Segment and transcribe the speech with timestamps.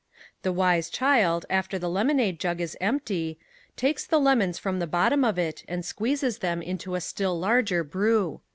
[0.41, 3.37] The wise child, after the lemonade jug is empty,
[3.77, 7.83] takes the lemons from the bottom of it and squeezes them into a still larger
[7.83, 8.41] brew.